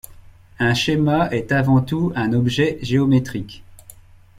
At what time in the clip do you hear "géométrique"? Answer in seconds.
2.81-3.63